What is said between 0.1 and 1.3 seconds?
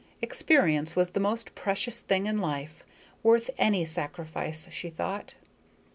Experience was the